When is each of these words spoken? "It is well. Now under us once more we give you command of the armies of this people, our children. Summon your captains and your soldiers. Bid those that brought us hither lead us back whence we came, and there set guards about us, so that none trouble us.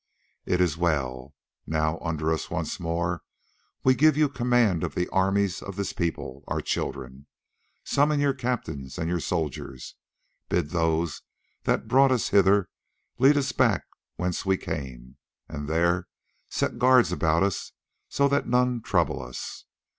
"It 0.47 0.59
is 0.59 0.77
well. 0.77 1.35
Now 1.67 1.99
under 1.99 2.33
us 2.33 2.49
once 2.49 2.79
more 2.79 3.21
we 3.83 3.93
give 3.93 4.17
you 4.17 4.29
command 4.29 4.83
of 4.83 4.95
the 4.95 5.07
armies 5.09 5.61
of 5.61 5.75
this 5.75 5.93
people, 5.93 6.43
our 6.47 6.59
children. 6.59 7.27
Summon 7.83 8.19
your 8.19 8.33
captains 8.33 8.97
and 8.97 9.07
your 9.07 9.19
soldiers. 9.19 9.93
Bid 10.49 10.71
those 10.71 11.21
that 11.65 11.87
brought 11.87 12.11
us 12.11 12.29
hither 12.29 12.71
lead 13.19 13.37
us 13.37 13.51
back 13.51 13.85
whence 14.15 14.43
we 14.43 14.57
came, 14.57 15.17
and 15.47 15.67
there 15.69 16.07
set 16.49 16.79
guards 16.79 17.11
about 17.11 17.43
us, 17.43 17.73
so 18.09 18.27
that 18.27 18.47
none 18.47 18.81
trouble 18.81 19.21
us. 19.21 19.65